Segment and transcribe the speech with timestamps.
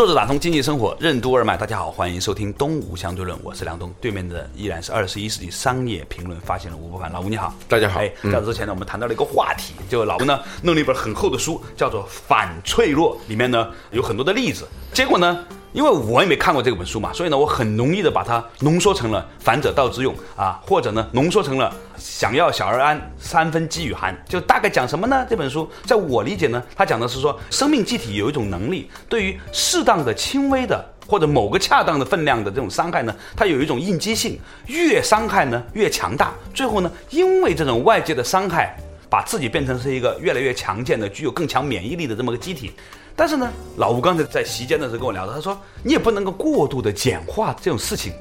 [0.00, 8.00] 坐着打通经济生活任督二脉，大家好，欢迎收听东吴相对论，我是梁东，对面的依然是二十一世纪商业评论发现人吴伯凡，老吴你好，大家好。
[8.00, 15.44] 哎，在这之前呢，我们谈到了一个话题，就老吴呢弄了一本很厚的书，叫做《反脆弱》，里面呢有很多的例子，结果呢。
[15.72, 24.16] 因为我也没看过这本书嘛，所以呢，我很容易的把它浓缩成了“反者道之用”啊，或者呢，浓缩成了“想要小而安，三分饥与寒”。
[24.28, 25.24] 就大概讲什么呢？
[25.30, 36.32] 这本书在我理解呢，它讲的是说，生命机体有一种能力，对于适当的、轻微的或者某个恰当的分量的这种伤害呢，它有一种应激性，越伤害呢越强大。
[36.52, 38.76] 最后呢，因为这种外界的伤害，
[39.08, 42.72] 把自己变成是一个越来越强健的、具有更强免疫力的这么个机体。
[43.20, 45.54] 但是呢，老吴刚才在席间的时候跟我聊的，他说
[45.84, 48.14] 你也不能够过度的简化这种事情。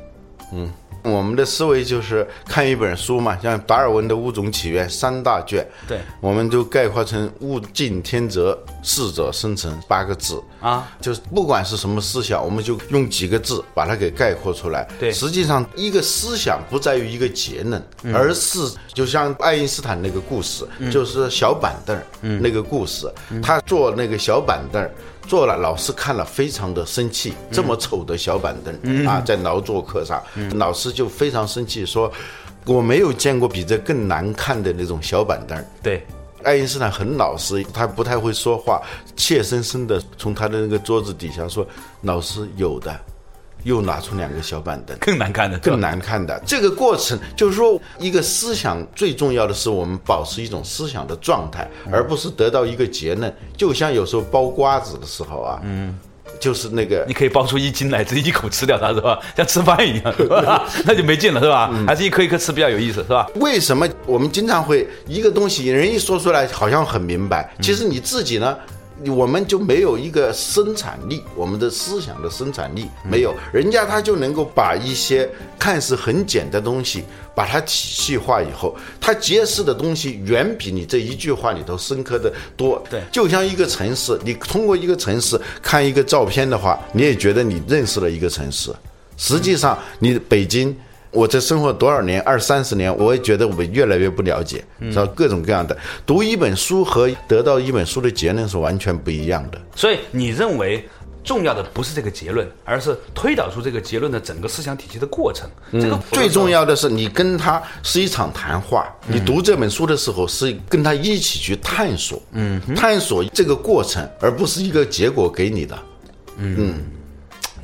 [0.51, 0.69] 嗯，
[1.03, 10.41] 我们的思维就是看一本书嘛，像达尔文的《物种起源》三大卷，对，我们就概括成“物竞天择，适者生存”八个字。
[10.59, 14.85] 啊，就是不管是什么思想，我们就用几个字把它给概括出来。
[14.99, 17.81] 对，实际上一个思想不在于一个结论，
[18.13, 18.59] 而是
[18.93, 21.97] 就像爱因斯坦那个故事，就是小板凳
[22.41, 23.09] 那个故事，
[23.41, 24.89] 他坐那个小板凳。
[25.29, 30.19] 做了，老师看了非常的生气，这么丑的小板凳啊，在劳作课上，
[30.55, 32.11] 老师就非常生气，说
[32.65, 35.55] 我没有见过比这更难看的那种小板凳。
[35.83, 36.03] 对，
[36.43, 38.81] 爱因斯坦很老实，他不太会说话，
[39.15, 41.63] 怯生生的从他的那个桌子底下说
[42.01, 42.99] ：“老师有的。”
[43.63, 46.41] 又拿出两个小板凳，更难看的，更难看的。
[46.45, 53.33] 这个过程就是说，一个思想最重要的是我们保持一种思想的状态，而不是得到一个结论。
[53.57, 55.97] 就像有时候剥瓜子的时候啊，嗯，
[56.39, 59.19] 就是那个你可以剥出一斤来，直接一口吃掉它，是吧？
[59.35, 60.65] 像吃饭一样，是吧？
[60.85, 61.69] 那就没劲了，是吧？
[61.85, 63.27] 还是一颗一颗吃比较有意思，是吧？
[63.35, 68.57] 为什么我们经常会一个东西，人一说出来好像很明白，其实你自己呢？
[69.07, 82.83] 我们就没有一个生产力，我们的思想的生产力没有，人家他就能够把一些看似很简单的东西，把它体系化以后，他揭示的东西远比你这一句话里头深刻的多。
[82.89, 88.71] 对，就像一个城市，你通过一个城市看一个照片的话，你也觉得你认识了一个城市，
[89.15, 90.75] 实际上你北京。
[91.11, 95.75] 我这生活多少年，二三十年，我也觉得我越来越不了解，是吧各种各样的。
[96.05, 99.59] 读一本书和得到一本书的结论是完全不一样的。
[99.75, 100.87] 所以你认为
[101.23, 105.49] 重要的不是这个结论，而是推导出这个结论的整个思想体系的过程。
[105.71, 108.87] 这个最重要的是你跟他是一场谈话。
[109.07, 115.77] 你读这本书的时候是跟他一起去探索，嗯，探索这个过程，而不是一个结果给你的。
[116.37, 116.85] 嗯，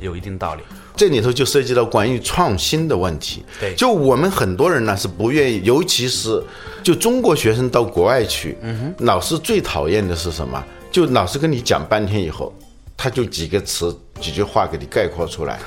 [0.00, 0.62] 有一定道理。
[0.96, 3.44] 这里头就涉及到关于创新的问题。
[3.60, 6.42] 对，就我们很多人呢是不愿意，尤其是
[6.82, 10.64] 就中国学生到国外去，嗯哼，老师最讨厌的是什么？
[10.90, 12.52] 就老师跟你讲半天以后，
[12.96, 15.60] 他就几个词、几句话给你概括出来，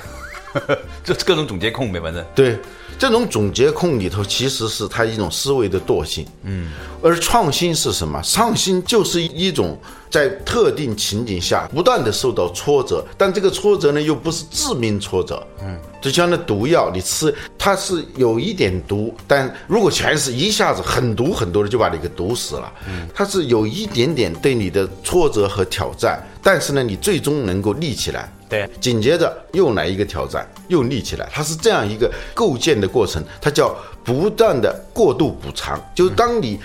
[1.04, 2.24] 就各种总结控呗，反正。
[2.34, 2.58] 对，
[2.98, 6.26] 这种总结控里头其实是他一种思维的惰性。
[6.42, 8.20] 嗯，而创新是什么？
[8.24, 9.78] 创新就是一种。
[10.10, 36.58] 在特定情景下不断的受到挫折，但这个挫折呢又不是致命挫折，嗯，就像那毒药，你吃它是有一点毒，但如果全是一下子很毒很多的就把你给毒死了，嗯，它是有一点点对你的挫折和挑战，但是呢你最终能够立起来，对，紧接着又来一个挑战，又立起来，它是这样一个构建的过程，它叫不断的过度补偿，就是当你。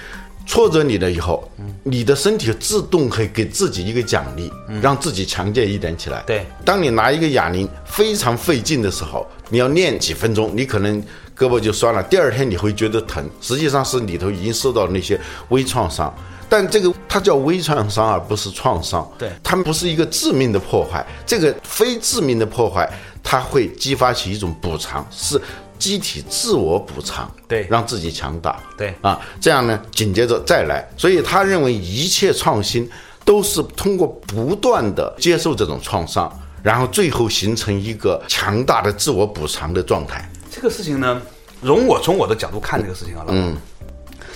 [0.45, 1.49] 挫折你了以后，
[1.83, 4.51] 你的身体自动会给自己一个奖励，
[4.81, 6.23] 让自己强健一点起来。
[6.27, 11.01] 对，当你拿一个哑铃非常费劲的时候，你要练几分钟，你可能
[11.37, 15.19] 胳膊就酸了，第二天你会觉得疼，实际上是里头已经受到那些
[15.49, 16.13] 微创伤。
[16.47, 19.11] 但这个它叫微创伤，而不是创伤。
[19.17, 21.03] 对，它不是一个致命的破坏。
[21.25, 22.87] 这个非致命的破坏，
[23.23, 25.41] 它会激发起一种补偿，是。
[25.77, 30.87] 机体自我补偿，对，让自己强大，对啊，这样呢，紧接着再来。
[30.97, 32.89] 所以他认为一切创新
[33.23, 36.31] 都是通过不断的接受这种创伤，
[36.63, 40.29] 然后最后形成一个强大的自我补偿的状态。
[40.49, 41.21] 这个事情呢，
[41.61, 43.55] 容我从我的角度看这个事情啊，嗯，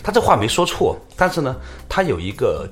[0.03, 1.56] 他这话没说错，但是呢，
[1.88, 2.68] 他有一个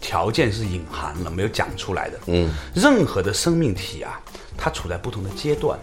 [0.00, 2.18] 条件是隐含了，没有讲出来的。
[2.26, 4.20] 嗯，任何的生命体啊，
[4.56, 5.78] 它处在不同的阶段，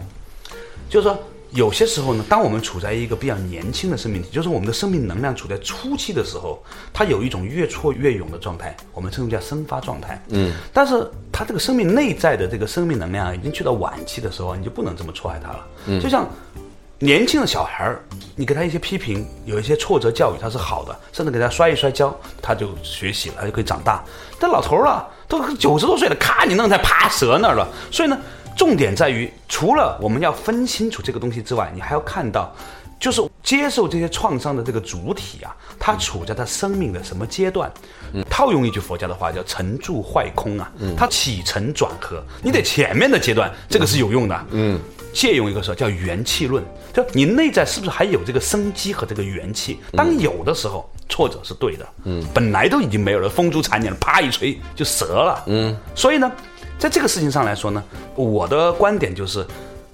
[0.90, 1.18] 就是说。
[1.56, 6.62] 有些时候呢，当我们处在一个比较年轻的生命体，就是我们的生命能量处在初期的时候，
[6.92, 10.22] 它有一种越挫越勇的状态，我们称之叫生发状态。
[10.28, 15.66] 嗯，但是它这个生命内在的这个生命能量已经去到晚期的时候，你就不能这么错害它了。
[15.86, 16.28] 嗯，就像
[16.98, 18.04] 年轻的小孩儿，
[18.34, 24.04] 你给他一些批评，有一些挫折教育，他是好的，甚至给他摔一摔跤，他就学习了，他就可以长大。
[24.38, 28.18] 但老头儿了，都九十多岁了，咔，你弄在趴折那儿了，所以呢。
[28.56, 32.50] 重点在于，除了我们要分清楚这个东西之外，你还要看到，
[32.98, 37.70] 就是接受这些创伤的这个主体啊，它处在他生命的什么阶段？
[38.30, 44.46] 套用一句佛教的话，叫成住坏空啊，它起承转合，你得前面的阶段，这个是有用的。
[44.52, 44.80] 嗯，
[45.12, 46.64] 借用一个说叫元气论，
[46.94, 49.78] 就你内在是不是还有这个生机和这个元气？
[49.92, 51.86] 当有的时候，挫折是对的。
[52.04, 55.44] 嗯，本来都已经没有了，风烛残年了，啪一吹就折了。
[55.46, 56.32] 嗯，所以呢。
[56.78, 57.82] 在这个事情上来说呢，
[58.14, 59.44] 我的观点就是，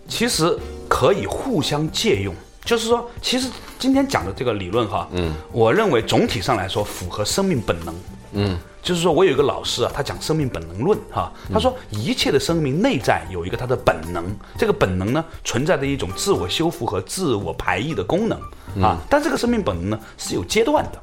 [0.08, 0.56] 其实
[0.88, 2.34] 可以互相借用。
[2.64, 3.49] 就是说，其实
[3.79, 7.94] 今天讲的这个理论哈，嗯，我认为总体上来说符合生命本能。
[8.34, 14.25] 嗯，就是说我有一个老师啊，他讲生命本能论哈，他说一切的生命内在有一个它的本能，
[14.56, 18.38] 这个本能呢存在着一种自我修复和自我排异的功能
[18.82, 21.02] 啊，但这个生命本能呢是有阶段的。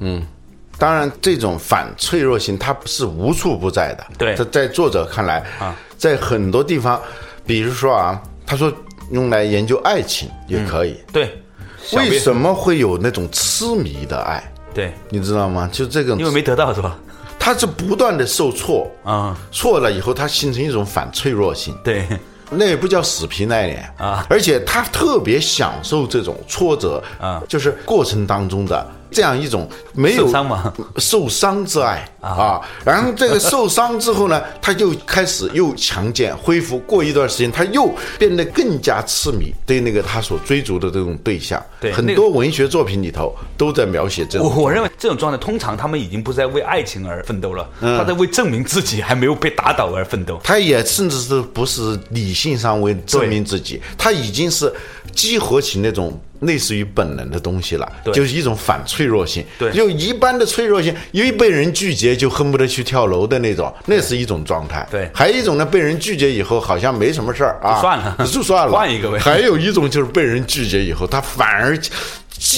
[0.00, 0.22] 嗯。
[0.78, 4.04] 当然，这种反脆弱性它是无处不在的。
[4.18, 7.00] 对，在在作者看来啊，在很多地方，
[7.46, 8.72] 比如说啊，他说
[9.10, 10.96] 用来研究爱情也可以。
[11.12, 11.42] 对，
[11.92, 14.42] 为什么会有那种痴迷的爱？
[14.74, 15.68] 对，你知道吗？
[15.72, 16.98] 就这个，因为没得到是吧？
[17.38, 21.76] 他是不断的受挫啊，错了以后，他形成一种反脆弱性。
[21.84, 22.06] 对。
[22.50, 30.74] 那也不叫死皮赖脸啊，而且他特别享受这种挫折啊，就是过程当中的这样一种没有受伤吗？
[30.98, 37.88] 受伤之爱啊，然后这个受伤之后呢， 他就开始又强健恢复，过一段时间他又
[38.18, 41.64] 变得更加痴迷对那个他所追逐的这种对象。
[41.80, 44.48] 对，很多文学作品里头都在描写这种。
[44.48, 50.40] 我我认为这种状态通常他们已经不在为爱情而奋斗了，他在为证明自己还没有被打倒而奋斗。
[50.42, 54.72] 他也甚至是不是理性上为证明自己，他已经是
[55.12, 56.20] 激活起那种。
[56.40, 59.44] 类似于本能的东西了，就是一种反脆弱性。
[59.58, 64.86] 对，就一般的脆弱性，因为被人拒绝就恨不得去跳楼的那种，那是一种状态。
[64.90, 69.18] 对，还有一种呢，被人拒绝以后好像没什么事儿啊，算了， 就算了，换一个呗。
[69.18, 71.78] 还有一种就是被人拒绝以后，他反而。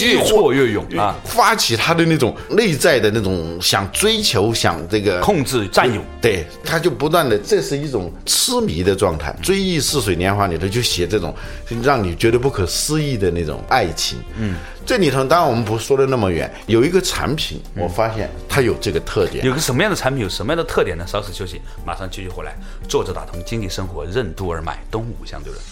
[0.02, 1.14] 越挫越勇啊！
[1.24, 9.34] 发起他的那种内在的那种想追求、想这个控制、占有，对，他就不断的，这是一种痴迷的状态。
[9.44, 11.34] 《追忆似水年华》里头就写这种
[11.82, 14.18] 让你觉得不可思议的那种爱情。
[14.36, 19.44] 嗯，这里头当然我们不说的那么远，有一个产品，我发现它有这个特点。
[19.44, 21.04] 有个什么样的产品，有什么样的特点呢？
[21.06, 22.56] 稍事休息，马上继续回来。
[22.88, 25.62] 作者打通经济生活任督二脉，东吴相对论。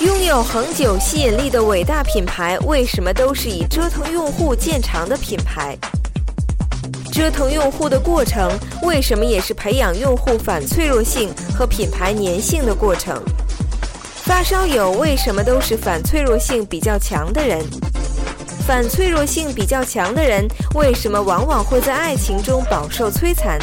[0.00, 5.74] 拥有恒久吸引力的伟大品牌，为什么都是以折腾用户见长的品牌？
[7.10, 8.52] 折腾用户的过程，
[8.82, 13.22] 为什么也是培养用户反脆弱性和品牌粘性的过程？
[14.16, 17.64] 发烧友为什么都是反脆弱性比较强的人？
[18.66, 23.58] 反脆弱性比较强的人，为什么往往会在爱情中饱受摧残？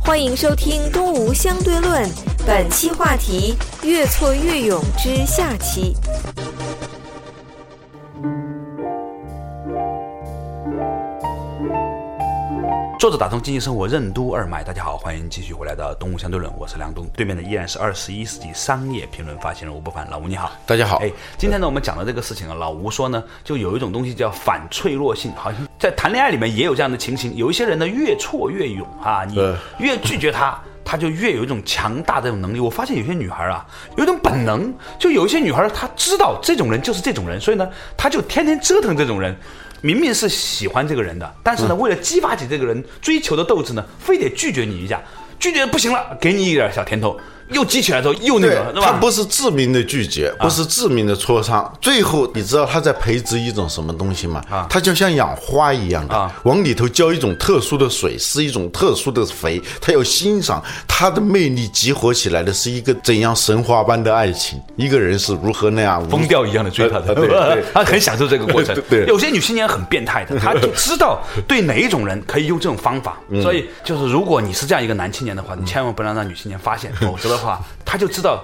[0.00, 2.08] 欢迎收听《东吴相对论》，
[2.44, 5.94] 本期话题：越挫越勇之下期。
[12.98, 20.96] 作者打通经济生活任督二脉，大家好，欢迎继续回来的《东吴相对论》，我是梁东，对面的依然是二十一世纪商业评论发行人吴不凡，老吴你好，大家好。
[20.96, 29.36] 哎，今天呢，我们讲的这个事情啊，老吴说呢，就有一种东西叫反脆弱性，好像在谈恋爱里面也有这样的情形，有一些人呢越挫越勇啊，你
[29.78, 32.60] 越拒绝他，他就越有一种强大的这种能力。
[32.60, 39.36] 我发现有些女孩啊，有一种本能，就有一些女孩她知道这种人就是这种人，所以呢，她就天天折腾这种人。
[39.84, 45.02] 明明是喜欢这个人的，但是呢，为了激发起这个人追求的斗志呢，非得拒绝你一下，
[45.40, 47.18] 拒绝不行了，给你一点小甜头。
[47.50, 54.42] 又激起来之后又那个，他不是致命的拒绝，不是致命的挫伤，最后你知道他在培植一种什么东西吗？
[54.50, 68.72] 啊，他就像养花一样的，往里头浇一种特殊的水，是一种特殊的肥，他要欣赏他的魅力激活起来的是一个怎样神话般的爱情，一个人是如何那样疯掉一样的追他的，对对，他很享受这个过程。
[68.88, 77.58] 对，有些女青年很变态的，她就知道对哪一种人可以用这种方法， 所以就是如果你是这样一个男青年的话，你千万不能让女青年发现， 否则的话。
[77.84, 78.42] 他就知道，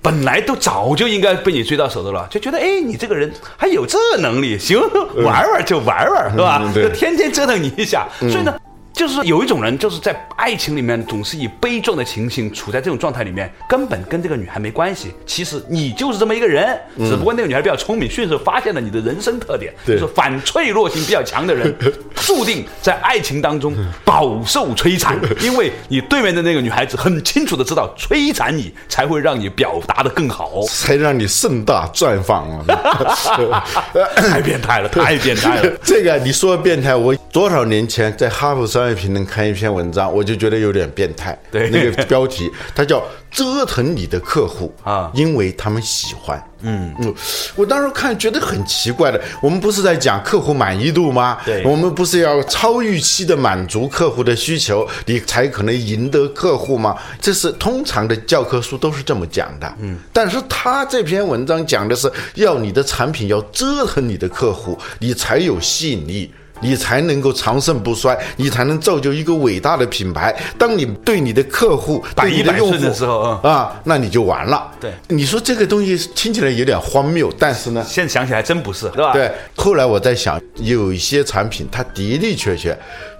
[0.00, 4.80] 本来都早就应该被你追到手的了，就觉得哎，你这个人还有这能力，行，
[5.16, 6.62] 玩玩就玩玩，是吧？
[6.74, 8.06] 就天天折腾你一下。
[8.20, 8.54] 所以呢，
[8.96, 15.12] 就是有一种人，就是在爱情里面总是以悲壮的情形处在这种状态里面，根本跟这个女孩没关系。
[15.26, 21.76] 其实你就是这么一个人，只不过那个女孩比较聪明，迅速发现了你的人生特点，对就是反脆弱性比较强的人，
[22.16, 30.62] 注定在爱情当中饱受摧残， 因为你对面的那个女孩子很清楚的知道，摧残你才会让你表达的更好。
[30.70, 33.62] 才让你盛大绽放啊！
[34.16, 35.70] 太变态了，太变态了。
[35.82, 41.38] 这个你说变态，我多少年前在《哈佛商业评论》看一篇文章，我就觉得有点变态。
[41.50, 47.14] 对那个标题，它叫“折腾你的客户啊因为他们喜欢。”嗯嗯，
[47.54, 51.38] 我当时看觉得很奇怪的，我们不是在讲客户满意度吗？
[51.44, 56.96] 对我们不是要超预期的满足客户的需求，你才可能赢得客户吗？
[57.20, 59.70] 这是通常的教科书都是这么讲的。
[59.80, 66.32] 嗯，但是他这篇文章讲的是要你的产品要折腾你的客户，你才有吸引力。
[66.60, 70.34] 你才能够长盛不衰，你才能造就一个伟大的品牌。
[70.58, 74.70] 当你对你的客户、百依百对你的用户顺的时候嗯啊，那你就完了。
[74.80, 79.12] 对你说这个东西听起来有点荒谬，但是呢，现在想起来真不是，对吧？
[79.12, 82.76] 对，后来我在想，有一些产品它的的确确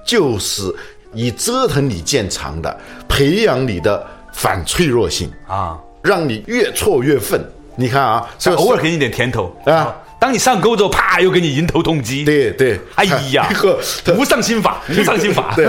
[0.07, 0.75] 就是
[1.12, 2.75] 以折腾你见长的，
[3.09, 7.45] 培养你的反脆弱性，啊，让你越挫越奋。
[7.76, 9.95] 你看啊，这个偶尔给你点甜头啊。
[10.18, 12.25] 当你上钩之后，啪，又给你迎头痛击。
[12.25, 13.49] 对对，哎呀，
[14.16, 15.52] 无上心法， 无上心法。
[15.54, 15.66] 对，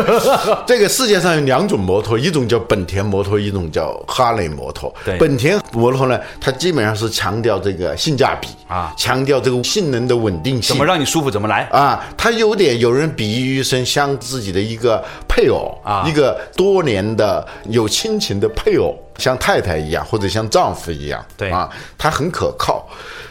[0.65, 4.93] 这个世界上有两种摩托，一种叫本田摩托，一种叫哈雷摩托。
[5.03, 10.69] 对本田摩托呢，它基本上是强调这个性价比啊强调这个性能的稳定性。
[10.69, 11.63] 怎么让你舒服怎么来。
[11.71, 22.87] 啊，它有点有人比喻成像自己的一个配偶啊一个多年的有亲情的配偶，像太太一样，或者像丈夫一样，对啊，它很可靠。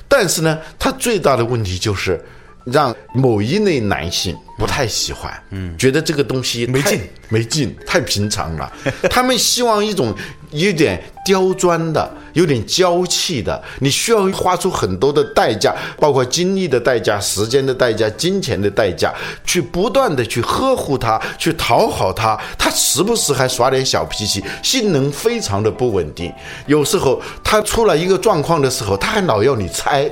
[0.08, 2.22] 但是呢，它最大的问题就是
[2.64, 8.72] 让某一类男性不太喜欢，嗯，觉得这个东西没劲，没劲，太平常了。
[9.10, 10.14] 他们希望一种
[10.50, 19.12] 有点刁钻的、有点娇气的，你需要花出很多的代价，包括精力的代价、时间的代价、金钱的代价，
[19.44, 22.38] 去不断的去呵护它，去讨好它。
[22.56, 26.32] 它时不时还耍点小脾气，性能非常的不稳定。
[26.66, 30.08] 有时候它出了一个状况的时候，它还老要你猜，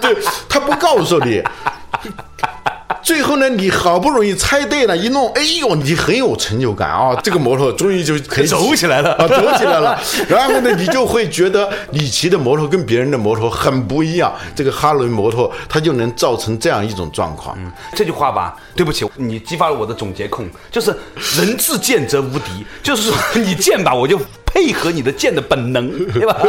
[0.00, 0.16] 对，
[0.48, 1.42] 他不告诉你。
[3.04, 7.14] 最后呢，你好不容易猜对了，一弄，哎呦，你很有成就感啊！
[7.22, 10.00] 这个摩托终于就可以走起来了啊，走起来了。
[10.26, 14.32] 然后呢，你就会觉得你骑的摩托跟别人的摩托很不一样。
[14.56, 17.54] 这个哈雷摩托它就能造成这样一种状况。
[17.94, 20.90] 这句话吧，对不起，你激发了我的总结控，就是
[21.36, 24.18] 人至贱则无敌，就是说你贱吧，我就
[24.54, 26.40] 配合你的剑的本能， 对吧？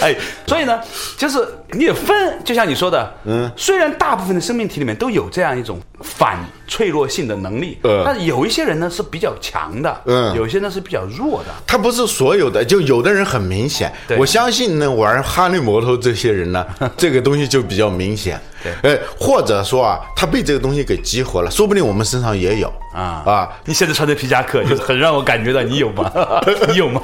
[0.00, 0.80] 哎，所以呢，
[1.16, 14.16] 就是你也分，就像你说的，嗯，虽然大部分的生命体里面都有这样一种反脆弱性的能力，嗯但有一些人呢是比较强的，嗯有一些呢是比较弱的，他不是所有的，就有的人很明显对。
[14.18, 18.40] 我相信呢，玩哈利摩托这些人呢， 这个东西就比较明显。
[18.64, 23.48] 对呃，或者说啊，他被这个东西给激活了，说不定我们身上也有啊啊。
[23.66, 26.10] 你现在穿的皮夹克，就是很让我感觉到你有吗？
[26.68, 27.00] 你有吗？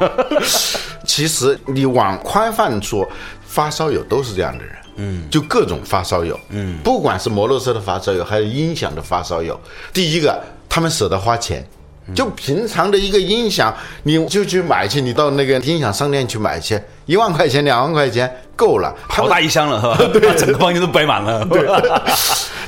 [1.05, 3.07] 其实你往宽泛说，
[3.47, 4.75] 发烧友都是这样的人。
[4.97, 9.59] 嗯，就各种发烧友，嗯，不管是摩托车的发烧友，还是音响的发烧友。
[9.95, 10.39] 第一个，
[10.69, 11.65] 他们舍得花钱，
[12.15, 18.95] 就平常的一个音响，你就去买去，你到那个音响商店去买去，一万块钱、两万块钱够了。
[19.09, 20.11] 好大一箱了， 是吧？
[20.13, 21.43] 对整个房间都摆满了。
[21.49, 21.67] 对，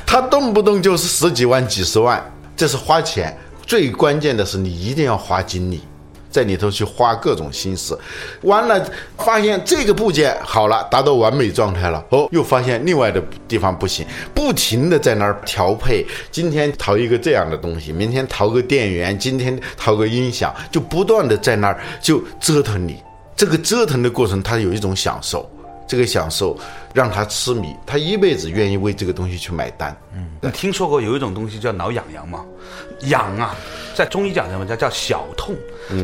[0.03, 2.19] 他动不动就是十几万、几十万，
[2.57, 3.37] 这是花钱。
[3.67, 5.81] 最关键的是，你一定要花精力，
[6.29, 7.97] 在里头去花各种心思。
[8.41, 8.83] 完了，
[9.17, 16.05] 发现这个部件好了，达到完美状态了，哦，又发现另外的地方不行，不停的在那儿调配。
[16.31, 22.97] 今天淘一个这样的东西，明天淘个电源，今天淘个音响，就不断的在那儿就折腾你。
[23.35, 25.49] 这个折腾的过程，他有一种享受。
[25.93, 26.57] 这个享受
[26.91, 29.95] 让他痴迷，他一辈子愿意为这个东西去买单。
[30.15, 32.43] 嗯你听说过有一种东西叫挠痒痒吗？
[33.01, 33.55] 痒啊，
[33.93, 35.55] 在中医讲什么叫叫小痛，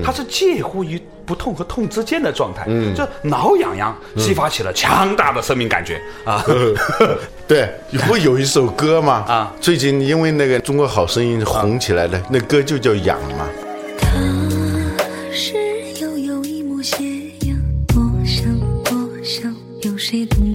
[0.06, 6.46] 它是介乎于不痛和痛之间的状态，嗯就挠痒痒激发起了强大的生命感觉啊。
[7.50, 7.68] 对，
[8.08, 9.26] 不有一首歌吗？
[9.28, 13.48] 啊，最近因为那个《中国好声音》红起来了，那歌就叫《痒》嘛。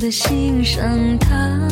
[0.05, 1.67] 的心上她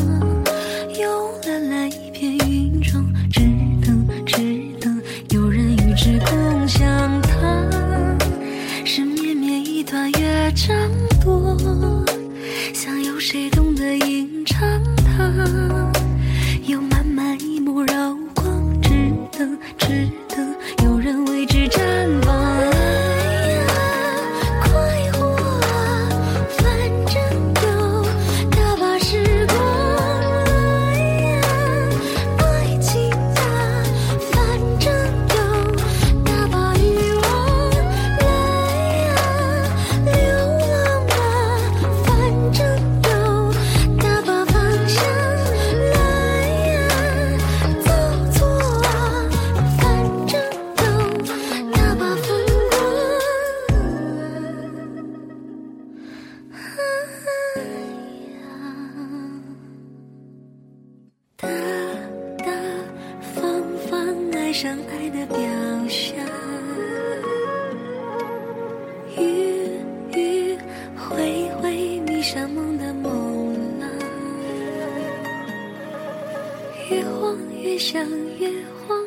[77.00, 78.04] 香越想，
[78.38, 78.49] 越
[78.87, 78.99] 慌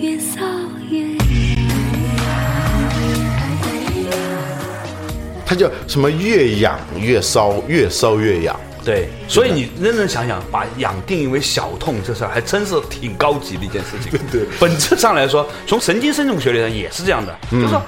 [0.00, 0.40] 越骚
[0.90, 1.04] 越
[5.44, 6.10] 它叫什么？
[6.10, 8.58] 越痒越骚，越骚越痒。
[8.84, 14.18] 对，所以你认真想想，把痒定义为小痛这事儿，还真是挺高级的一件事情。
[14.32, 17.82] 对，本质上来说，从神经生物学里上也是这样的，就是说。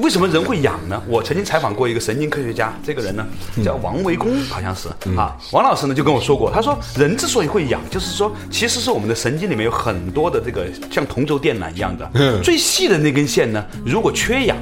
[0.00, 1.02] 为什么人会痒呢？
[1.08, 3.26] 我曾经采访过一个神经科学家，这个人呢
[3.64, 5.36] 叫王维公，好像是啊。
[5.52, 14.56] 王老师呢就跟我说过，他说人之所以会痒，就是说其实是我们的神经里面有很多的这个像同轴电缆一样的，最细的那根线呢，如果缺氧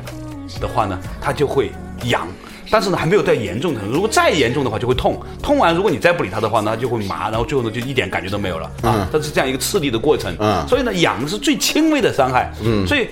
[0.61, 1.71] 的话呢，它就会
[2.04, 2.26] 痒。
[2.71, 3.81] 但是呢，还没有到严重的。
[3.88, 5.21] 如果再严重的话，就会痛。
[5.40, 9.07] 痛完，如果你再不理它的话呢，它就会麻，然后最后呢，就一点感觉都没有了啊。
[9.12, 10.35] 它是这样一个次第的过程。
[10.40, 10.66] 嗯。
[10.66, 12.52] 所以呢，痒是最轻微的伤害。
[12.64, 12.85] 嗯。
[12.87, 13.07] 所以。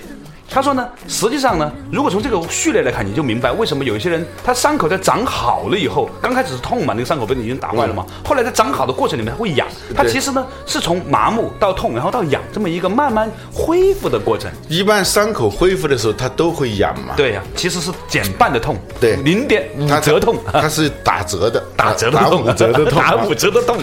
[0.53, 14.51] 他说呢，实际上呢，如果从这个序列来看，你就明白为什么有一些人他伤口在长好了以后，刚开始是痛嘛，那个伤口被你已经打坏了嘛，后来在长好的过程里面会痒，它其实呢是从麻木到痛，然后到痒这么一个慢慢恢复的过程。
[14.69, 17.15] 一般伤口恢复的时候，它都会痒嘛？
[17.17, 23.79] 对呀，其实是减半的痛，对，零点五折痛，它是打折的， 打折的痛，打五折的痛， 打五折的痛。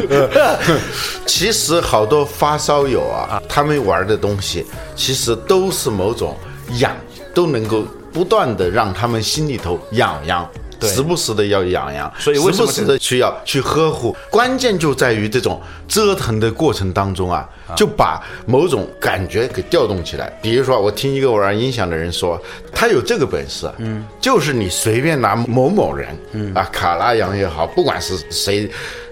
[1.26, 6.36] 其实好多发烧友啊，他们玩的东西其实都是某种
[6.78, 6.94] 痒。
[7.32, 10.50] 都能够不断的让他们心里头痒痒，
[10.82, 14.14] 时不时的要痒痒，所以时不时的需要去呵护。
[14.28, 20.28] 关键就在于这种折腾的过程当中啊，就把某种感觉给调动起来。
[20.42, 22.36] 比如说，我听一个玩音响的人说，
[22.72, 28.68] 他有这个本事，嗯，就是你随便拿某某人，嗯啊，卡拉扬也好，不管是谁，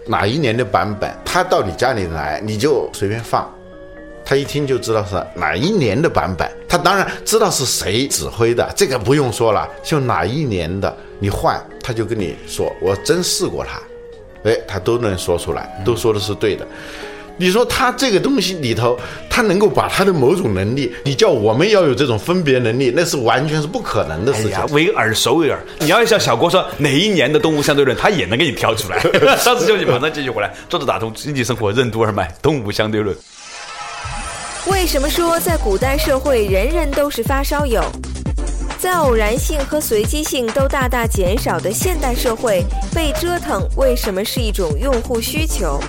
[0.09, 3.49] 哪一年的版本，他到你家里来，你就随便放。
[4.25, 13.81] 他一听就知道是哪一年的版本，他当然知道是谁指挥的，这个不用说了，就哪一年的你换，他就跟你说，我真试过他，
[14.49, 16.67] 哎，他都能说出来，都说的是对的。
[17.41, 18.99] 你说他这个东西里头，
[19.31, 24.59] 他能够把他的某种能力，你叫我们要有这种分别能力，那是完全是不可能的事情。
[24.73, 28.99] 为耳熟为耳，你要像小郭说哪一年的动物相对论，他也能给你挑出来。
[29.39, 33.17] 上次就你，马上继续回来，坐着打通经济生活任督二脉，动物相对论。
[34.71, 37.83] 为什么说在古代社会人人都是发烧友？
[38.79, 42.63] 在偶然性和随机性都大大减少的现代社会，
[42.95, 45.81] 被折腾为什么是一种用户需求？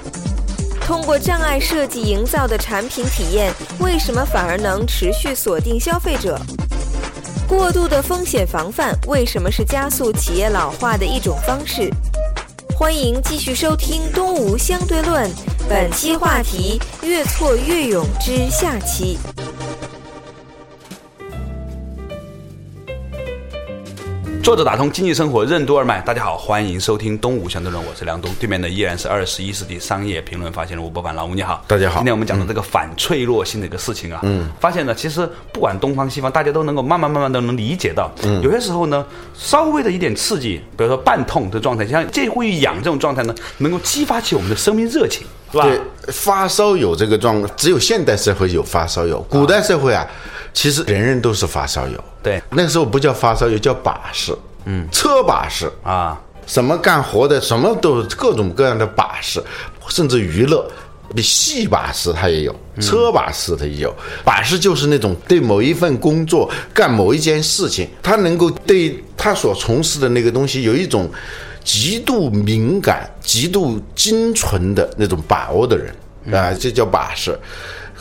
[0.82, 6.39] 通过障碍设计营造的产品体验，为什么反而能持续锁定消费者？
[7.48, 11.92] 过度的风险防范为什么是加速企业老化的一种方式？
[12.80, 15.30] 欢迎继续收听《东吴相对论》，
[15.68, 19.18] 本期话题：越挫越勇之下期。
[24.41, 31.97] 作者打通经济生活任督二脉，大家好，欢迎收听东吴相对论，我是梁东，对面的依然是二十一世纪商业评论发现人吴伯凡，老吴你好，大家好。
[31.97, 45.63] 今天我们讲的这个反脆弱性的一个事情啊，嗯，发现呢，其实不管东方西方，大家都能够慢慢慢慢都能理解到，嗯，有些时候呢，稍微的一点刺激，比如说半痛的状态，像介乎于痒这种状态呢，能够激发起我们的生命热情，是吧？
[45.63, 50.05] 对，发烧友这个状况，只有现代社会有发烧友，古代社会啊。
[50.51, 54.35] 其实人人都是发烧友，对，那个时候不叫发烧友，叫把式，
[54.65, 55.71] 嗯，车把式。
[55.83, 59.41] 啊，什么干活的，什么都各种各样的把式，
[59.89, 60.67] 甚至娱乐，
[61.15, 71.07] 比戏把式他也有，车把式他也有，把式就是那种对某一份工作干某一件事情，他能够对他所从事的那个东西有一种
[71.63, 75.93] 极度敏感、极度精纯的那种把握的人
[76.34, 77.38] 啊，这叫把式。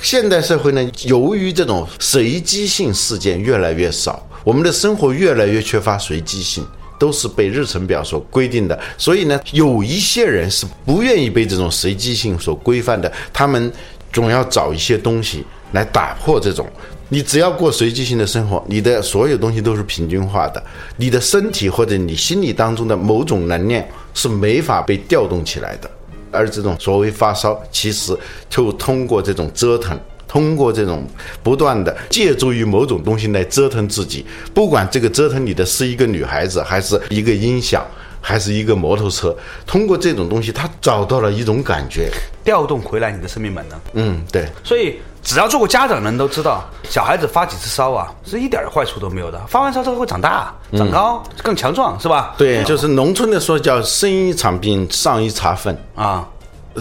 [0.01, 6.65] 现代社会呢，由于这种随机性事件越来越少，我们的生活越来越缺乏随机性，
[6.99, 8.79] 都是被日程表所规定的。
[8.97, 13.73] 所以呢，有一些人是不愿意被这种随机性所规范的，他们
[14.13, 16.65] 总要找一些东西来打破这种。
[17.11, 20.63] 你只要过随机性的生活，你的所有东西都是平均化的，
[20.97, 25.91] 你的身体或者你心理当中的某种能量是没法被调动起来的。
[26.31, 28.15] 而这种所谓发烧，其实
[28.51, 31.03] 就通过这种折腾，通过这种
[31.43, 34.27] 不断的借助于某种东西来折腾自己。
[34.53, 37.83] 不管这个折腾你的是一个女孩子，还是一个音响，
[38.21, 39.35] 还是一个摩托车，
[39.67, 42.11] 通过这种东西，他找到了一种感觉，
[42.45, 43.81] 调动回来你的生命本能。
[43.95, 44.99] 嗯，对，所以。
[45.29, 49.39] 只要做过家长的人都知道，小孩子发几次烧啊，是一点坏处都没有的。
[49.47, 52.33] 发完烧之后会长大、长高、更强壮，是吧？
[52.39, 56.27] 对，就是农村的说叫生一场病上一茬粪啊，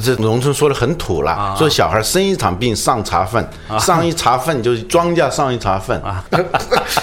[0.01, 3.45] 这农村说的很土了，说小孩生一场病上茬粪，
[3.81, 6.23] 上一茬粪就是庄稼上一茬粪啊。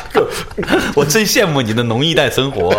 [0.97, 2.75] 我真羡慕你的农一代生活。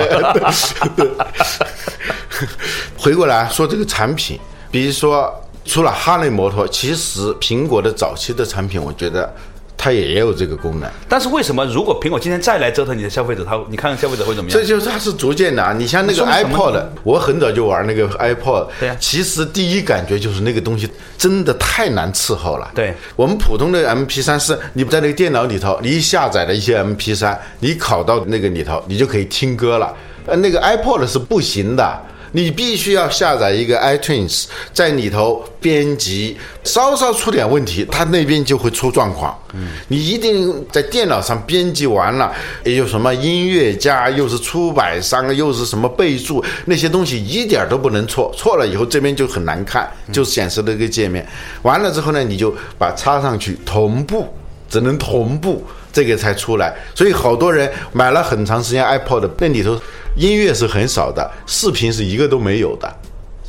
[2.97, 4.39] 回过来说这个产品，
[4.71, 5.31] 比如说。
[5.65, 9.33] 除了哈雷摩托，其实苹果的早期的产品，我觉得
[9.75, 10.89] 它也有这个功能。
[11.09, 14.59] 但是为什么如果苹果今天再来折腾你的消费者，他你看看消费者会怎么样？
[14.59, 15.73] 这就是它是逐渐的啊！
[15.73, 22.71] 你像那个 iPod，我很早就玩那个 iPod，对啊其实第一感觉就是那个东西真的太难伺候了。
[22.75, 29.93] 对我们普通的 MP 3是你在那个电脑里头，你一下载了一些 MP 3你拷到那个里头，你就可以听歌了。
[30.27, 32.01] 呃，那个 iPod 是不行的。
[32.35, 34.43] 你必须要下载一个 iTunes，
[34.73, 39.33] 在里头编辑，稍稍出点问题，它那边就会出状况。
[39.53, 42.29] 嗯，你一定在电脑上编辑完了，
[42.65, 51.25] 也有什么音乐家，又是出版商，又是什么备注，那些东西一点都不能错，错了以后这边就很难看，就显示那个界面。
[51.61, 54.27] 完了之后呢，你就把插上去同步，
[54.69, 56.75] 只能同步，这个才出来。
[56.93, 59.79] 所以好多人买了很长时间 iPod，那里头
[60.15, 62.91] 音乐是很少的，视频是一个都没有的。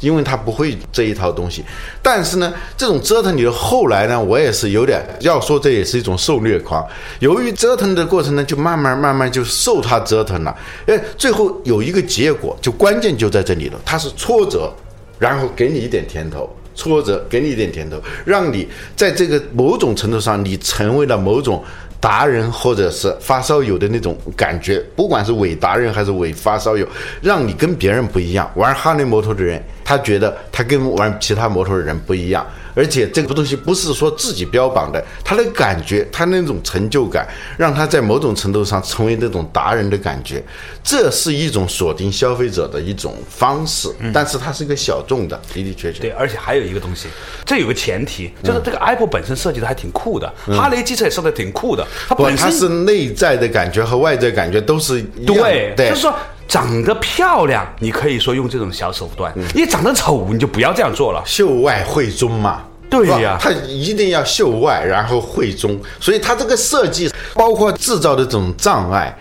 [0.00, 1.64] 因为他不会这一套东西，
[2.02, 6.86] 但是呢，这种折腾你的后来呢，我也是有点要说，这也是一种受虐狂。
[7.20, 10.54] 由于折腾的过程呢，就慢慢慢慢就受他折腾了，
[10.86, 14.70] 哎，最后有一个结果，就关键就在这里了，他是挫折，
[15.18, 21.64] 然后给你一点甜头，挫折给你一点甜头，让你在这个某种程度上，你成为了某种。
[22.00, 26.86] 达人或者是发烧友的那种感觉，不管是伪达人还是伪发烧友，
[27.20, 28.50] 让你跟别人不一样。
[28.54, 32.44] 玩哈雷摩托的人，他觉得他跟玩其他摩托的人不一样，
[32.74, 37.24] 而且这个东西不是说自己标榜的，他的感觉，他那种成就感，
[37.56, 40.42] 让他在某种程度上成为那种达人的感觉，
[40.82, 43.88] 这是一种锁定消费者的一种方式。
[44.12, 46.00] 但是它是一个小众的，的的确确。
[46.00, 47.06] 对，而且还有一个东西，
[47.44, 56.12] 这有个前提，就是这个 Apple 本身设计的还挺酷的，哈雷机车也设计的挺酷的，它，本身它是内在的感觉和外在感觉都是一样的对，对，就是说
[56.48, 61.22] 长得漂亮，你可以说用这种小手段；你长得丑，你就不要这样做了。
[61.26, 62.62] 秀外慧中嘛。
[62.88, 69.12] 对呀他一定要秀外，然后慧中，所以他这个设计，包括制造的这种障碍，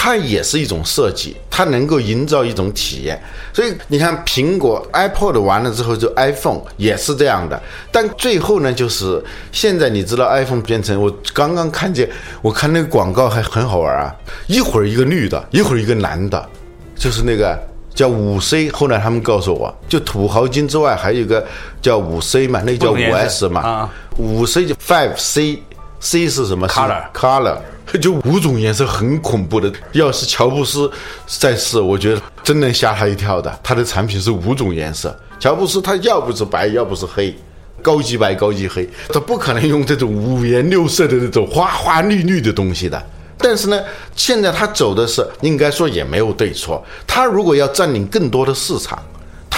[0.00, 3.20] 它也是一种设计，它能够营造一种体验。
[3.52, 7.60] 所以你看，苹果 iPod 完了之后，就 iPhone 也是这样的。
[7.90, 12.08] 但最后呢，就是现在你知道 iPhone 变成，我刚刚看见，
[12.42, 14.14] 我看那个广告还很好玩啊，
[14.46, 16.48] 一会儿一个绿的，一会儿一个蓝的，
[16.94, 17.58] 就是那个。
[17.94, 21.44] 叫五 C，后来他们告诉我，就土豪金之外，还有一个
[21.82, 27.56] 叫五 C 嘛，那个叫五 S 色嘛啊，五 C 就 Five C，C 是什么是 Color color，
[28.00, 29.72] 就五种颜色很恐怖的。
[29.92, 30.90] 要是乔布斯
[31.26, 33.58] 在世，我觉得真能吓他一跳的。
[33.62, 37.34] 他的产品是五种颜色，乔布斯他要不是白，要不是黑。
[37.80, 43.00] 高级白、高级黑，他不可能用这种五颜六色的那种花花绿绿的东西的。
[43.38, 43.80] 但是呢，
[44.16, 46.84] 现在他走的是应该说也没有对错。
[47.06, 49.00] 他如果要占领更多的市场，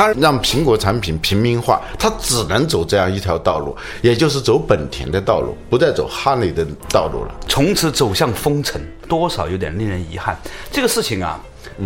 [0.00, 7.34] 他让苹果产品平民化，他只能走这样一条道路，也就是走本田的道路，不再走哈雷的道路了。
[7.46, 10.34] 从此走向封城，多少有点令人遗憾。
[10.72, 11.38] 这个事情啊，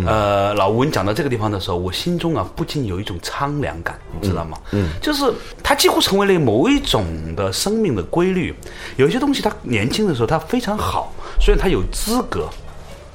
[0.05, 4.57] 呃，老吴你讲到这个地方的时候，我心中啊不禁有一种苍凉感，你知道吗？
[4.71, 5.25] 嗯，就是
[5.61, 8.55] 它几乎成为了某一种的生命的规律。
[8.95, 12.47] 有一些东西，它年轻的时候它非常好，所以它有资格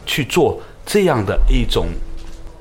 [0.04, 1.86] 去做这样的一种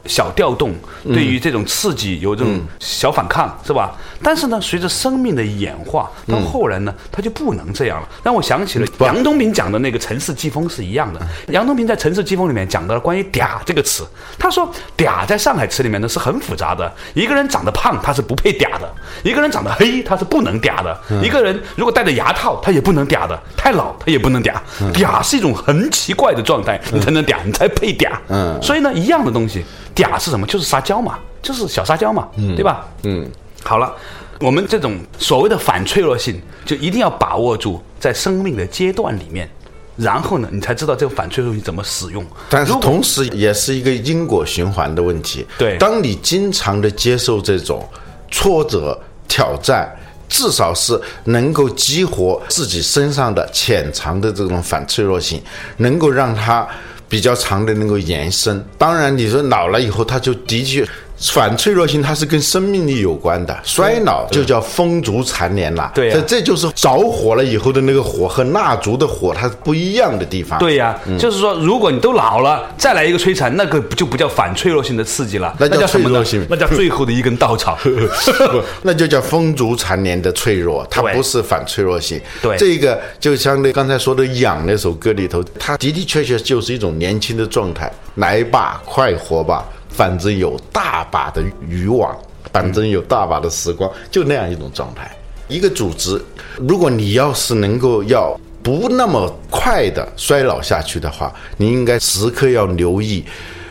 [0.05, 3.95] 小调动，对于这种刺激有这种小反抗，是吧？
[4.23, 8.07] 但是呢，随着生命的演化，到后来呢，他就不能这样了。
[8.23, 11.19] 让我想起了杨东平讲的那个城市季风是一样的。
[11.51, 14.05] 杨东平在《城市季风》里面讲到了关于“嗲”这个词，
[14.37, 16.91] 他说“嗲”在上海词里面呢是很复杂的。
[17.13, 18.87] 一个人长得胖，他是不配嗲的；
[19.23, 24.53] 一个人长得黑，他是不能嗲的；一个人如果戴着牙套，他也不能嗲的；太老，他也不能嗲。
[24.93, 28.09] 嗲是一种很奇怪的状态，你才能嗲，你才配嗲。
[28.29, 29.63] 嗯所以呢，一样的东西，
[30.03, 30.47] 嗲是什么？
[30.47, 32.85] 就是撒娇嘛，就是小撒娇嘛，嗯对吧？
[33.03, 33.29] 嗯，
[33.63, 33.93] 好了，
[34.39, 39.49] 我们这种所谓的反脆弱性，就一定要把握住在生命的阶段里面，
[39.95, 42.25] 然后呢，你才知道这个反脆弱性怎么使用。
[42.49, 45.45] 但是同时也是一个因果循环的问题。
[45.57, 47.87] 对当你经常的接受这种
[48.31, 49.93] 挫折、挑战，
[50.29, 55.41] 至少是能够激活自己身上的潜藏的这种反脆弱性，
[55.77, 56.67] 能够让它
[57.09, 58.63] 比较长的那个延伸。
[58.77, 60.87] 当然，你说老了以后，他就的确。
[61.21, 65.91] 反脆弱性它是跟生命力有关的，衰老就叫风烛残年了。
[65.93, 70.57] 对呀这这就是着火了以后的那个火和蜡烛的火它是不一样的地方。
[70.59, 76.47] 对呀、嗯就是说，如果你都老了，再来一个摧残，那个就不叫反脆弱性的刺激了，那叫叫什么呢脆弱性？
[76.49, 77.77] 那叫最后的一根稻草。
[77.83, 77.89] 不，
[78.83, 82.19] 那就叫风烛残年的脆弱，它不是反脆弱性。
[82.41, 87.91] 对这个就相对刚才说的《痒》那首歌里头，它的的确确就是一种年轻的状态。
[88.15, 92.17] 来吧，快活吧，反正有大把的渔网。
[92.51, 95.15] 反正有大把的时光，就那样一种状态。
[95.47, 96.19] 一个组织，
[96.57, 103.23] 如果你要是能够要不那么快的衰老下去的话，你应该时刻要留意，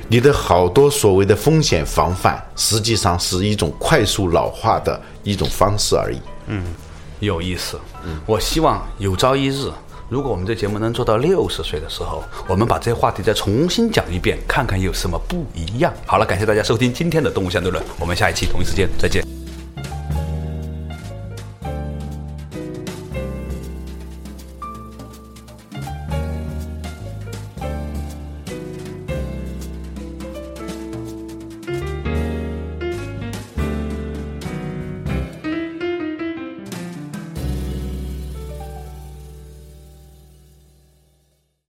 [0.07, 6.19] 你的好多所谓的风险防范，实际上是一种快速老化的一种方式而已。
[6.47, 6.63] 嗯
[7.19, 7.81] 有意思。
[8.05, 9.69] 嗯我希望有朝一日，
[10.09, 15.93] 如果我们这节目能做到六十岁的时候，我们把这些话题再重新讲一遍，看看有什么不一样。
[16.07, 19.38] 好了，感谢大家收听今天的《动物相对论》，我们下一期同一时间再见。